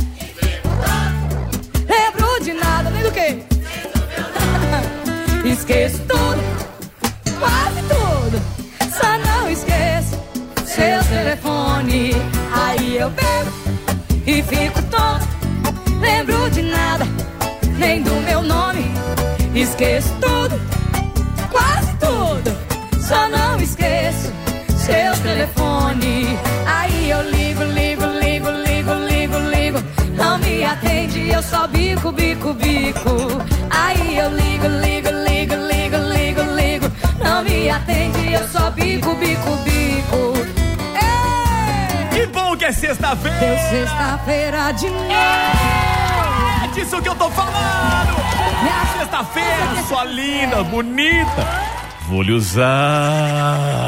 Lembro 1.87 2.43
de 2.43 2.53
nada, 2.53 2.89
nem 2.89 3.03
do 3.03 3.11
que? 3.11 3.43
Esqueço 5.47 5.99
tudo, 5.99 6.41
quase 7.37 7.81
tudo. 7.83 8.41
Só 8.91 9.17
não 9.19 9.47
esqueço 9.47 10.19
seu 10.65 11.03
telefone. 11.03 12.13
Aí 12.51 12.97
eu 12.97 13.11
bebo 13.11 13.51
e 14.25 14.41
fico 14.41 14.81
tonto. 14.83 15.27
Lembro 15.99 16.49
de 16.49 16.63
nada, 16.63 17.05
nem 17.77 18.01
do 18.01 18.13
meu 18.21 18.41
nome. 18.41 18.91
Esqueço 19.53 20.09
tudo, 20.15 20.59
quase 21.51 21.93
tudo. 21.97 22.57
Só 22.99 23.27
não 23.29 23.59
esqueço 23.59 23.82
só 31.53 31.67
bico, 31.67 32.11
bico, 32.11 32.53
bico. 32.53 33.43
Aí 33.69 34.17
eu 34.17 34.29
ligo, 34.31 34.67
ligo, 34.67 35.09
ligo, 35.09 35.55
ligo, 35.55 35.97
ligo, 35.97 36.41
ligo. 36.55 36.91
Não 37.23 37.43
me 37.43 37.69
atende, 37.69 38.33
eu 38.33 38.47
só 38.47 38.71
bico, 38.71 39.13
bico, 39.15 39.55
bico. 39.57 40.33
Que 42.11 42.25
bom 42.25 42.57
que 42.57 42.65
é 42.65 42.71
sexta-feira! 42.71 43.37
Deu 43.39 43.57
sexta-feira 43.69 44.71
de 44.71 44.89
novo. 44.89 45.13
É 46.63 46.67
disso 46.73 46.99
que 47.01 47.09
eu 47.09 47.15
tô 47.15 47.29
falando! 47.29 48.15
Sexta-feira, 48.97 49.83
sua 49.87 50.05
linda, 50.05 50.63
bonita. 50.63 51.47
Vou 52.07 52.23
lhe 52.23 52.31
usar. 52.31 53.83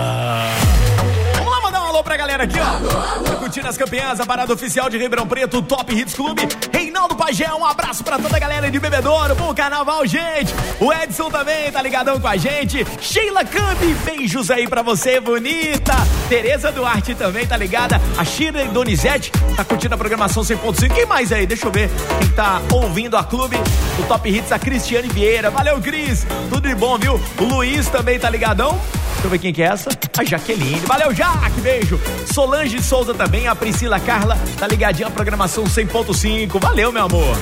Pra 2.06 2.16
galera 2.16 2.44
aqui, 2.44 2.58
ó. 2.60 3.24
Tá 3.24 3.36
curtindo 3.36 3.68
as 3.68 3.76
campeãs, 3.76 4.20
a 4.20 4.26
parada 4.26 4.54
oficial 4.54 4.90
de 4.90 4.98
Ribeirão 4.98 5.28
Preto, 5.28 5.60
Top 5.64 5.94
Hits 5.94 6.14
Clube. 6.14 6.48
Reinaldo 6.72 7.16
Pagé, 7.16 7.52
um 7.52 7.66
abraço 7.66 8.04
pra 8.04 8.20
toda 8.20 8.38
a 8.38 8.40
galera 8.40 8.70
de 8.70 8.80
Bebedouro. 8.80 9.34
Bom 9.34 9.54
carnaval, 9.56 10.06
gente. 10.06 10.54
O 10.80 10.94
Edson 10.94 11.32
também 11.32 11.72
tá 11.72 11.82
ligadão 11.82 12.20
com 12.20 12.28
a 12.28 12.38
gente. 12.38 12.86
Sheila 13.02 13.44
Campi, 13.44 13.88
beijos 14.06 14.52
aí 14.52 14.68
pra 14.68 14.84
você, 14.84 15.20
bonita. 15.20 15.94
Tereza 16.30 16.72
Duarte 16.72 17.16
também 17.16 17.48
tá 17.48 17.58
ligada. 17.58 18.00
A 18.18 18.24
Shirley 18.24 18.68
Donizete 18.68 19.32
tá 19.58 19.66
curtindo 19.66 19.96
a 19.96 19.98
programação 19.98 20.44
100.5. 20.44 20.94
Quem 20.94 21.06
mais 21.08 21.32
aí? 21.32 21.48
Deixa 21.48 21.66
eu 21.66 21.72
ver 21.72 21.90
quem 22.20 22.30
tá 22.30 22.62
ouvindo 22.72 23.18
a 23.18 23.24
clube 23.24 23.58
do 23.98 24.08
Top 24.08 24.30
Hits, 24.30 24.52
a 24.52 24.60
Cristiane 24.60 25.08
Vieira. 25.08 25.50
Valeu, 25.50 25.82
Cris. 25.82 26.26
Tudo 26.52 26.68
de 26.68 26.76
bom, 26.76 27.00
viu? 27.00 27.20
O 27.40 27.44
Luiz 27.44 27.88
também 27.88 28.20
tá 28.20 28.30
ligadão. 28.30 28.80
Deixa 29.26 29.36
eu 29.36 29.40
ver 29.40 29.40
quem 29.40 29.54
que 29.54 29.64
é 29.64 29.66
essa. 29.66 29.90
A 30.20 30.24
Jaqueline. 30.24 30.80
Valeu, 30.82 31.12
Jaque. 31.12 31.60
Beijo. 31.60 32.00
Solange 32.32 32.80
Souza 32.80 33.12
também. 33.12 33.48
A 33.48 33.56
Priscila 33.56 34.00
Carla 34.00 34.38
tá 34.60 34.68
ligadinha 34.68 35.08
a 35.08 35.12
programação 35.12 35.64
100.5. 35.64 36.62
Valeu, 36.62 36.92
meu 36.92 37.06
amor. 37.06 37.36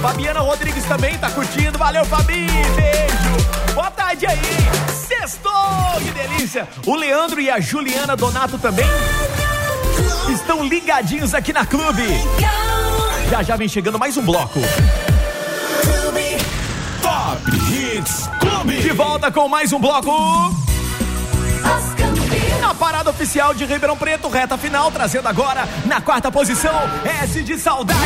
Fabiana 0.00 0.38
Rodrigues 0.38 0.84
também 0.84 1.18
tá 1.18 1.28
curtindo. 1.28 1.76
Valeu, 1.76 2.04
Fabi. 2.04 2.46
Beijo. 2.46 3.74
Boa 3.74 3.90
tarde 3.90 4.26
aí. 4.26 4.38
Sextou. 5.08 5.52
Que 6.00 6.10
delícia. 6.12 6.68
O 6.86 6.94
Leandro 6.94 7.40
e 7.40 7.50
a 7.50 7.58
Juliana 7.58 8.14
Donato 8.14 8.58
também 8.58 8.86
estão 10.32 10.64
ligadinhos 10.64 11.34
aqui 11.34 11.52
na 11.52 11.66
clube. 11.66 12.04
Já 13.28 13.42
já 13.42 13.56
vem 13.56 13.66
chegando 13.66 13.98
mais 13.98 14.16
um 14.16 14.22
bloco. 14.22 14.60
Top 17.02 17.40
Hits. 17.50 18.28
De 18.92 18.98
volta 18.98 19.32
com 19.32 19.48
mais 19.48 19.72
um 19.72 19.80
bloco. 19.80 20.12
Na 22.60 22.74
parada 22.74 23.08
oficial 23.08 23.54
de 23.54 23.64
Ribeirão 23.64 23.96
Preto, 23.96 24.28
reta 24.28 24.58
final, 24.58 24.92
trazendo 24.92 25.26
agora 25.28 25.66
na 25.86 26.02
quarta 26.02 26.30
posição 26.30 26.74
S 27.22 27.42
de 27.42 27.56
Saudade. 27.56 27.98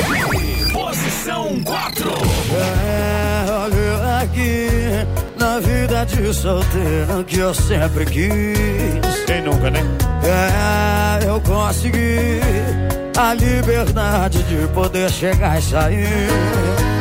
Posição 0.73 1.61
4. 1.65 2.09
É, 2.55 3.51
olha 3.51 4.23
aqui, 4.23 4.69
na 5.37 5.59
vida 5.59 6.07
de 6.07 6.33
solteiro 6.33 7.25
que 7.27 7.39
eu 7.39 7.53
sempre 7.53 8.05
quis. 8.07 9.25
Quem 9.27 9.43
nunca, 9.43 9.69
né? 9.69 9.81
É, 10.23 11.29
eu 11.29 11.41
consegui 11.41 12.41
a 13.19 13.35
liberdade 13.35 14.41
de 14.45 14.69
poder 14.69 15.11
chegar 15.11 15.59
e 15.59 15.63
sair. 15.63 16.96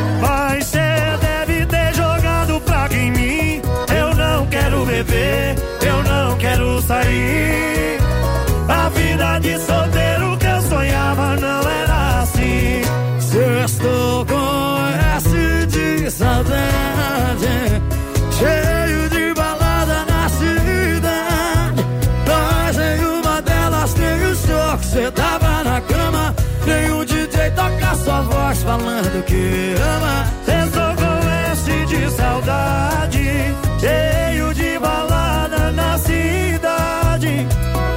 Que 29.25 29.75
ama. 29.81 30.25
Sextou 30.45 30.95
com 30.95 31.15
S 31.51 31.85
de 31.85 32.11
saudade, 32.11 33.55
cheio 33.79 34.53
de 34.53 34.79
balada 34.79 35.71
na 35.71 35.97
cidade. 35.97 37.47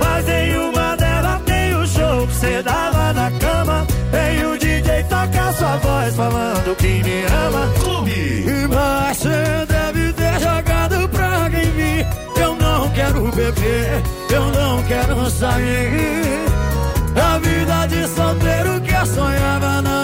Mas 0.00 0.28
em 0.28 0.56
uma 0.56 0.96
delas 0.96 1.42
tem 1.44 1.74
o 1.74 1.86
show 1.86 2.26
que 2.26 2.34
cê 2.34 2.62
dava 2.62 3.12
na 3.12 3.30
cama. 3.32 3.86
Tem 4.10 4.46
o 4.46 4.58
DJ 4.58 5.04
toca 5.04 5.52
sua 5.52 5.76
voz 5.76 6.16
falando 6.16 6.76
que 6.76 7.02
me 7.02 7.24
ama. 7.46 7.72
Clube. 7.80 8.44
Mas 8.68 9.16
cê 9.18 9.66
deve 9.66 10.12
ter 10.12 10.40
jogado 10.40 11.08
praga 11.08 11.62
em 11.62 11.72
mim. 11.72 12.06
Eu 12.40 12.54
não 12.56 12.88
quero 12.90 13.22
beber, 13.32 14.02
eu 14.30 14.44
não 14.52 14.82
quero 14.84 15.30
sair. 15.30 16.48
A 17.20 17.38
vida 17.38 17.86
de 17.86 18.06
solteiro 18.06 18.80
que 18.80 18.94
eu 18.94 19.06
sonhava 19.06 19.82
não 19.82 19.97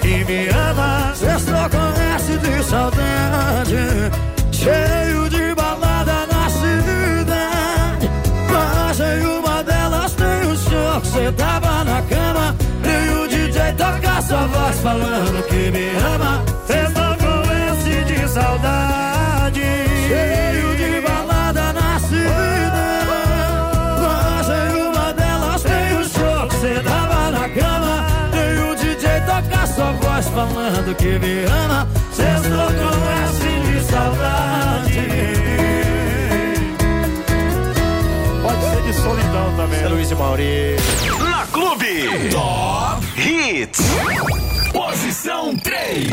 que 0.00 0.24
me 0.24 0.48
ama. 0.48 1.12
Sextou 1.14 1.68
com 1.70 1.86
S 2.16 2.38
de 2.38 2.62
saudade, 2.64 4.10
cheio 4.52 5.28
de 5.28 5.54
balada 5.54 6.26
na 6.32 6.48
cidade. 6.50 8.10
Mas 8.50 9.00
em 9.00 9.26
uma 9.26 9.62
delas 9.62 10.12
tem 10.14 10.52
o 10.52 10.56
show 10.56 11.00
que 11.00 11.06
cê 11.08 11.32
tava 11.32 11.84
na 11.84 12.02
cama. 12.02 12.54
E 12.84 13.10
o 13.14 13.28
DJ 13.28 13.72
toca 13.76 14.22
sua 14.22 14.46
voz 14.46 14.78
falando 14.80 15.42
que 15.48 15.53
voz 30.46 30.74
falando 30.74 30.94
que 30.96 31.18
me 31.18 31.44
ama. 31.44 31.88
Sextou 32.12 32.66
com 32.66 32.94
S 33.24 33.40
de 33.70 33.84
saudade. 33.84 35.00
Pode 38.42 38.62
ser 38.62 38.82
de 38.82 38.92
solidão 38.94 39.54
também. 39.56 39.80
É 39.80 39.88
Luiz 39.88 40.10
e 40.10 40.14
Mauri. 40.14 40.76
Na 41.20 41.46
Clube. 41.46 42.28
Top 42.30 43.20
Hits. 43.20 43.80
Posição 44.72 45.56
3. 45.56 46.10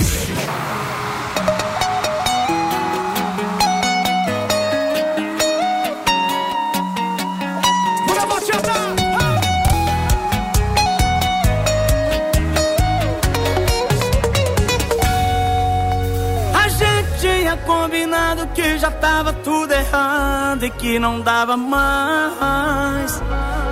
já 18.81 18.89
tava 18.89 19.31
tudo 19.31 19.71
errado 19.71 20.65
e 20.65 20.69
que 20.71 20.97
não 20.97 21.21
dava 21.21 21.55
mais. 21.55 23.21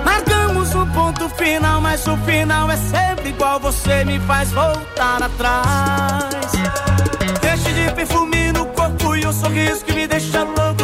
Marcamos 0.04 0.72
um 0.72 0.86
ponto 0.86 1.28
final, 1.30 1.80
mas 1.80 2.06
o 2.06 2.16
final 2.18 2.70
é 2.70 2.76
sempre 2.76 3.30
igual. 3.30 3.58
Você 3.58 4.04
me 4.04 4.20
faz 4.20 4.52
voltar 4.52 5.20
atrás. 5.20 6.52
Deixe 7.40 7.72
de 7.72 7.92
perfume 7.92 8.52
no 8.52 8.66
corpo 8.66 9.16
e 9.16 9.24
o 9.24 9.30
um 9.30 9.32
sorriso 9.32 9.84
que 9.84 9.92
me 9.94 10.06
deixa 10.06 10.44
louco 10.44 10.79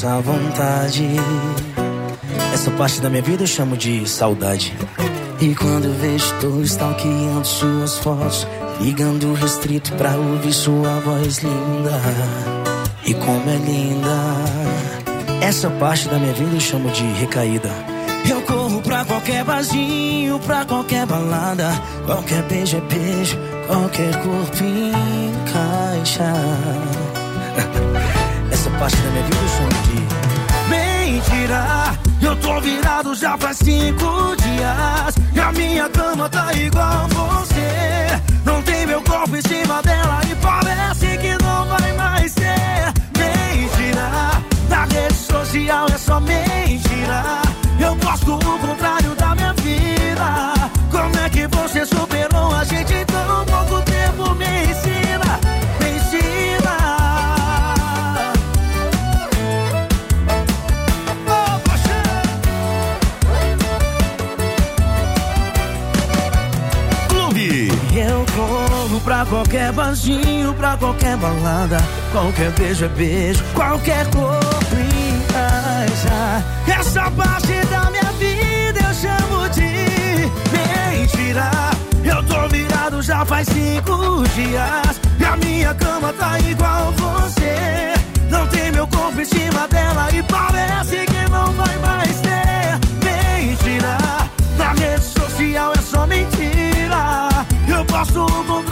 nossa 0.00 0.20
vontade. 0.20 1.06
Essa 2.54 2.70
parte 2.70 3.00
da 3.00 3.10
minha 3.10 3.22
vida 3.22 3.42
eu 3.42 3.46
chamo 3.46 3.76
de 3.76 4.08
saudade. 4.08 4.72
E 5.40 5.54
quando 5.54 5.94
vejo, 6.00 6.24
estou 6.34 6.62
stalkeando 6.62 7.46
suas 7.46 7.98
fotos. 7.98 8.46
Ligando 8.80 9.34
restrito 9.34 9.92
pra 9.94 10.16
ouvir 10.16 10.54
sua 10.54 11.00
voz 11.00 11.38
linda. 11.38 12.00
E 13.04 13.12
como 13.14 13.50
é 13.50 13.56
linda. 13.56 14.16
Essa 15.42 15.68
parte 15.68 16.08
da 16.08 16.18
minha 16.18 16.32
vida 16.32 16.56
eu 16.56 16.60
chamo 16.60 16.90
de 16.90 17.04
recaída. 17.04 17.70
Eu 18.28 18.40
corro 18.42 18.80
pra 18.80 19.04
qualquer 19.04 19.44
barzinho, 19.44 20.38
pra 20.40 20.64
qualquer 20.64 21.04
balada. 21.06 21.70
Qualquer 22.06 22.42
beijo 22.44 22.76
é 22.76 22.80
beijo, 22.80 23.38
qualquer 23.66 24.14
corpo 24.22 24.64
encaixa. 25.42 26.32
parte 28.80 28.96
da 28.96 29.10
minha 29.10 29.24
vida 29.24 29.40
mentira. 30.70 31.94
Eu 32.22 32.34
tô 32.36 32.60
virado 32.60 33.14
já 33.14 33.36
faz 33.36 33.58
cinco 33.58 34.34
dias. 34.36 35.14
E 35.34 35.40
a 35.40 35.52
minha 35.52 35.88
cama 35.90 36.28
tá 36.30 36.50
igual 36.54 37.06
você. 37.08 38.20
Não 38.42 38.62
tem 38.62 38.86
meu 38.86 39.02
corpo 39.02 39.36
em 39.36 39.42
cima 39.42 39.82
dela 39.82 40.20
e 40.30 40.34
parece 40.36 41.18
que 41.18 41.42
não 41.42 41.66
vai 41.66 41.92
mais 41.92 42.32
ser. 42.32 42.92
Mentira. 43.18 44.30
Na 44.70 44.84
rede 44.84 45.14
social 45.14 45.86
é 45.92 45.98
só 45.98 46.18
mentira. 46.18 47.42
Eu 47.78 47.94
gosto 47.96 48.34
o 48.34 48.58
contrário 48.66 49.14
da 49.14 49.34
minha 49.34 49.52
vida. 49.54 50.54
Como 50.90 51.18
é 51.18 51.28
que 51.28 51.46
você 51.48 51.84
soube? 51.84 52.09
Qualquer 69.26 69.72
barzinho, 69.72 70.54
pra 70.54 70.76
qualquer 70.76 71.16
balada. 71.16 71.78
Qualquer 72.12 72.50
beijo 72.52 72.84
é 72.84 72.88
beijo, 72.88 73.44
qualquer 73.54 74.06
corpo 74.10 74.76
encaixa. 74.76 76.44
Essa 76.66 77.10
parte 77.10 77.66
da 77.70 77.90
minha 77.90 78.12
vida 78.18 78.80
eu 78.80 78.94
chamo 78.94 79.48
de 79.50 80.30
mentira. 80.52 81.50
Eu 82.02 82.22
tô 82.24 82.48
virado 82.48 83.02
já 83.02 83.24
faz 83.24 83.46
cinco 83.48 84.22
dias. 84.34 85.00
E 85.18 85.24
a 85.24 85.36
minha 85.36 85.74
cama 85.74 86.12
tá 86.14 86.38
igual 86.40 86.92
você. 86.92 87.94
Não 88.30 88.46
tem 88.46 88.72
meu 88.72 88.86
corpo 88.86 89.20
em 89.20 89.24
cima 89.24 89.68
dela 89.68 90.08
e 90.12 90.22
parece 90.22 91.04
que 91.04 91.30
não 91.30 91.52
vai 91.52 91.78
mais 91.78 92.20
ter. 92.20 92.78
Mentira, 93.04 93.98
na 94.56 94.72
rede 94.72 95.04
social 95.04 95.72
é 95.76 95.82
só 95.82 96.06
mentira. 96.06 97.28
Eu 97.68 97.84
posto 97.84 98.24
o 98.24 98.62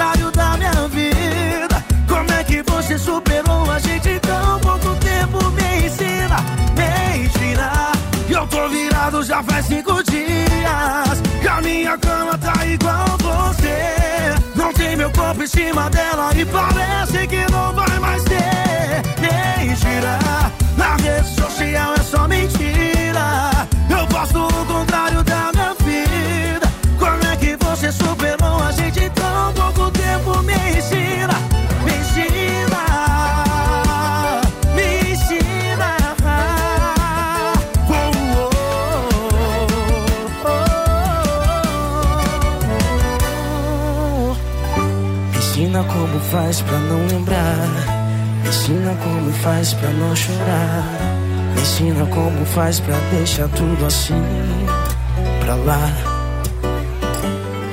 já 9.22 9.42
faz 9.42 9.66
cinco 9.66 10.02
dias. 10.04 11.22
E 11.42 11.48
a 11.48 11.60
minha 11.62 11.96
cama 11.98 12.36
tá 12.38 12.66
igual 12.66 13.06
você. 13.18 14.34
Não 14.54 14.72
tem 14.72 14.96
meu 14.96 15.10
corpo 15.10 15.42
em 15.42 15.46
cima 15.46 15.88
dela 15.88 16.30
e 16.34 16.44
parece 16.44 17.26
que 17.26 17.50
não 17.50 17.72
vai 17.74 17.98
mais 17.98 18.22
ter. 18.24 19.02
Mentira, 19.18 20.18
na 20.76 20.96
rede 20.96 21.28
social 21.28 21.94
é 21.94 22.02
só 22.02 22.28
mentira. 22.28 23.50
Eu 23.88 24.06
posto 24.08 24.46
o 24.46 24.66
contrário 24.66 25.22
da 25.24 25.50
minha 25.54 25.74
vida. 25.74 26.68
Como 26.98 27.32
é 27.32 27.36
que 27.36 27.56
você 27.64 27.90
superou 27.90 28.17
faz 46.30 46.60
pra 46.60 46.78
não 46.78 47.06
lembrar. 47.06 47.68
Me 48.42 48.48
ensina 48.48 48.94
como 49.02 49.32
faz 49.32 49.74
pra 49.74 49.88
não 49.90 50.14
chorar. 50.14 50.84
Me 51.54 51.60
ensina 51.60 52.06
como 52.06 52.44
faz 52.46 52.80
pra 52.80 52.96
deixar 53.10 53.48
tudo 53.48 53.86
assim 53.86 54.22
pra 55.40 55.54
lá. 55.54 55.90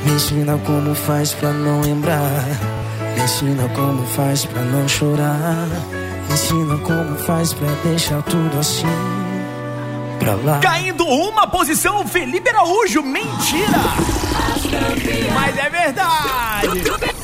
Me 0.06 0.12
ensina 0.12 0.58
como 0.66 0.96
faz 0.96 1.34
pra 1.34 1.52
não 1.52 1.82
lembrar. 1.82 2.46
Me 3.16 3.24
ensina 3.24 3.68
como 3.70 4.06
faz 4.08 4.46
pra 4.46 4.62
não 4.62 4.88
chorar. 4.88 5.68
Me 6.28 6.34
ensina 6.34 6.78
como 6.78 7.16
faz 7.18 7.54
pra 7.54 7.68
deixar 7.84 8.22
tudo 8.24 8.60
assim 8.60 8.88
pra 10.20 10.36
lá. 10.36 10.60
Caindo 10.60 11.06
uma 11.06 11.48
posição, 11.48 12.08
Felipe 12.08 12.50
Araújo, 12.50 13.02
mentira! 13.04 13.80
Mas 15.34 15.58
é 15.58 15.70
verdade! 15.70 17.15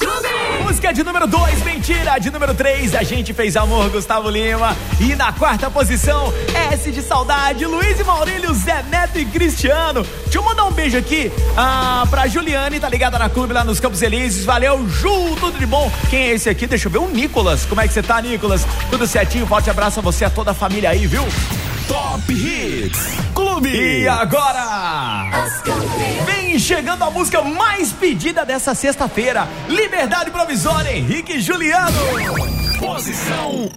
Música 0.81 0.95
de 0.95 1.03
número 1.03 1.27
2, 1.27 1.63
mentira. 1.63 2.17
De 2.17 2.31
número 2.31 2.55
3, 2.55 2.95
a 2.95 3.03
gente 3.03 3.35
fez 3.35 3.55
amor, 3.55 3.87
Gustavo 3.91 4.31
Lima. 4.31 4.75
E 4.99 5.13
na 5.13 5.31
quarta 5.31 5.69
posição, 5.69 6.33
S 6.71 6.91
de 6.91 7.03
saudade, 7.03 7.67
Luiz 7.67 7.99
e 7.99 8.03
Maurílio, 8.03 8.51
Zé 8.55 8.83
Neto 8.89 9.19
e 9.19 9.25
Cristiano. 9.25 10.03
Deixa 10.23 10.39
eu 10.39 10.41
mandar 10.41 10.65
um 10.65 10.71
beijo 10.71 10.97
aqui 10.97 11.31
ah, 11.55 12.03
pra 12.09 12.27
Juliane, 12.27 12.79
tá 12.79 12.89
ligada 12.89 13.19
na 13.19 13.29
clube 13.29 13.53
lá 13.53 13.63
nos 13.63 13.79
Campos 13.79 14.01
Elíseos. 14.01 14.43
Valeu, 14.43 14.89
Ju, 14.89 15.35
tudo 15.39 15.59
de 15.59 15.67
bom. 15.67 15.91
Quem 16.09 16.21
é 16.23 16.31
esse 16.31 16.49
aqui? 16.49 16.65
Deixa 16.65 16.87
eu 16.87 16.91
ver, 16.91 16.97
o 16.97 17.07
Nicolas. 17.07 17.63
Como 17.63 17.79
é 17.79 17.87
que 17.87 17.93
você 17.93 18.01
tá, 18.01 18.19
Nicolas? 18.19 18.65
Tudo 18.89 19.05
certinho? 19.05 19.45
Forte 19.45 19.69
abraço 19.69 19.99
a 19.99 20.01
você, 20.01 20.25
a 20.25 20.31
toda 20.31 20.49
a 20.49 20.55
família 20.55 20.89
aí, 20.89 21.05
viu? 21.05 21.23
Top 21.91 22.31
Hits 22.31 23.17
Clube. 23.35 23.67
E 23.67 24.07
agora? 24.07 25.29
Vem 26.25 26.57
chegando 26.57 27.03
a 27.03 27.11
música 27.11 27.41
mais 27.41 27.91
pedida 27.91 28.45
dessa 28.45 28.73
sexta-feira. 28.73 29.45
Liberdade 29.67 30.31
Provisória, 30.31 30.95
Henrique 30.95 31.33
e 31.33 31.41
Juliano. 31.41 31.91
Posição 32.79 33.65
1. 33.65 33.69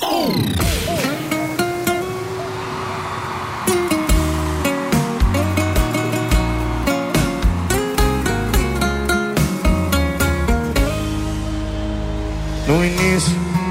No 12.68 12.84
início 12.84 13.43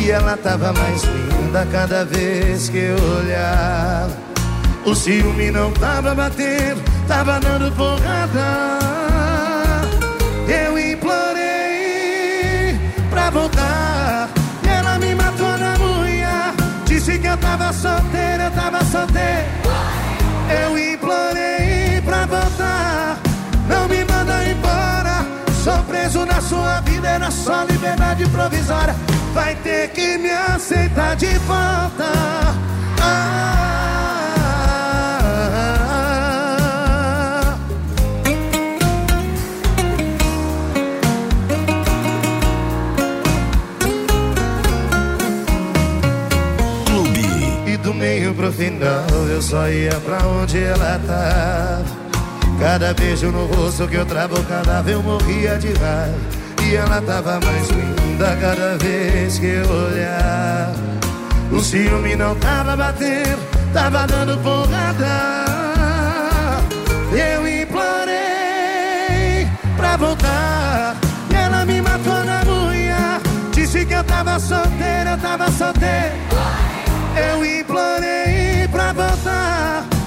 E 0.00 0.10
ela 0.10 0.36
tava 0.36 0.72
mais 0.72 1.02
linda 1.02 1.66
cada 1.72 2.04
vez 2.04 2.68
que 2.68 2.78
eu 2.78 2.96
olhava. 3.18 4.16
O 4.86 4.94
ciúme 4.94 5.50
não 5.50 5.72
tava 5.72 6.14
batendo, 6.14 6.80
tava 7.06 7.40
dando 7.40 7.74
porrada. 7.74 8.78
Eu 10.48 10.78
implorei 10.78 12.78
pra 13.10 13.30
voltar. 13.30 14.30
E 14.62 14.68
ela 14.68 14.98
me 14.98 15.14
matou 15.14 15.58
na 15.58 15.74
unha. 15.78 16.54
Disse 16.86 17.18
que 17.18 17.26
eu 17.26 17.36
tava 17.36 17.72
solteira, 17.72 18.44
eu 18.44 18.50
tava 18.52 18.84
solteira. 18.84 19.46
Eu 20.62 20.78
implorei 20.78 22.00
pra 22.04 22.24
voltar. 22.24 23.18
Não 23.68 23.88
me 23.88 24.04
preso 26.08 26.24
na 26.24 26.40
sua 26.40 26.80
vida, 26.80 27.06
era 27.06 27.30
só 27.30 27.64
liberdade 27.64 28.26
provisória. 28.30 28.96
Vai 29.34 29.54
ter 29.56 29.90
que 29.90 30.16
me 30.16 30.30
aceitar 30.30 31.14
de 31.16 31.26
volta. 31.40 32.06
Ah, 33.00 33.58
Clube. 46.86 47.20
E 47.66 47.76
do 47.76 47.92
meio 47.92 48.34
pro 48.34 48.50
final 48.50 49.04
eu 49.30 49.42
só 49.42 49.68
ia 49.68 50.00
pra 50.00 50.26
onde 50.26 50.58
ela 50.62 50.98
tava. 51.06 51.97
Cada 52.58 52.92
beijo 52.92 53.30
no 53.30 53.46
rosto 53.46 53.86
que 53.86 53.94
eu 53.94 54.04
travo, 54.04 54.42
cada 54.44 54.82
vez 54.82 54.96
eu 54.96 55.02
morria 55.02 55.56
de 55.58 55.68
raiva. 55.74 56.14
E 56.64 56.74
ela 56.74 57.00
tava 57.00 57.38
mais 57.40 57.68
linda 57.68 58.36
cada 58.40 58.76
vez 58.76 59.38
que 59.38 59.46
eu 59.46 59.70
olhava. 59.70 60.74
O 61.52 61.60
ciúme 61.60 62.16
não 62.16 62.34
tava 62.36 62.76
batendo, 62.76 63.38
tava 63.72 64.06
dando 64.06 64.36
porrada. 64.42 65.44
Eu 67.12 67.48
implorei 67.62 69.48
pra 69.76 69.96
voltar. 69.96 70.96
E 71.30 71.34
ela 71.34 71.64
me 71.64 71.80
matou 71.80 72.24
na 72.24 72.42
unha. 72.44 73.20
Disse 73.52 73.86
que 73.86 73.94
eu 73.94 74.04
tava 74.04 74.38
solteira, 74.40 75.12
eu 75.12 75.18
tava 75.18 75.50
solteira. 75.52 76.12
Eu 77.16 77.44
implorei 77.60 78.68
pra 78.70 78.92
voltar. 78.92 79.97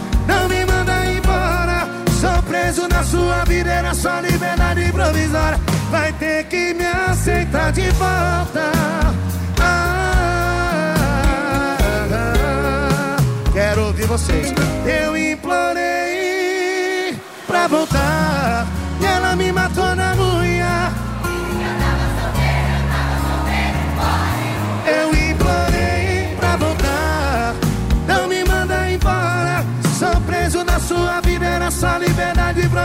Na 3.01 3.07
sua 3.07 3.43
vida, 3.45 3.71
era 3.71 3.93
só 3.95 4.19
liberdade 4.19 4.91
provisória. 4.91 5.59
Vai 5.89 6.13
ter 6.13 6.43
que 6.45 6.73
me 6.75 6.85
aceitar 6.85 7.71
de 7.71 7.89
volta. 7.91 8.71
Ah, 9.59 10.97
quero 13.51 13.87
ouvir 13.87 14.05
vocês. 14.05 14.53
Eu 14.85 15.17
implorei 15.17 15.81
pra 17.47 17.67
voltar. 17.67 18.67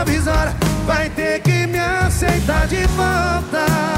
Provisória. 0.03 0.55
Vai 0.85 1.09
ter 1.09 1.41
que 1.41 1.67
me 1.67 1.79
aceitar 1.79 2.67
de 2.67 2.85
volta. 2.87 3.96